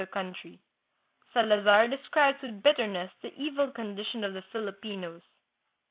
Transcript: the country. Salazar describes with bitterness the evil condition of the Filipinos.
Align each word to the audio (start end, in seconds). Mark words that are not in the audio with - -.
the 0.01 0.07
country. 0.07 0.57
Salazar 1.31 1.87
describes 1.87 2.39
with 2.41 2.63
bitterness 2.63 3.11
the 3.21 3.29
evil 3.37 3.69
condition 3.69 4.23
of 4.23 4.33
the 4.33 4.41
Filipinos. 4.51 5.21